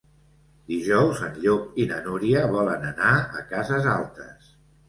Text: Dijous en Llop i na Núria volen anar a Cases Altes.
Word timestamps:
Dijous 0.71 1.19
en 1.27 1.37
Llop 1.43 1.77
i 1.83 1.87
na 1.93 2.01
Núria 2.07 2.43
volen 2.57 2.89
anar 2.93 3.13
a 3.37 3.47
Cases 3.55 3.93
Altes. 3.99 4.53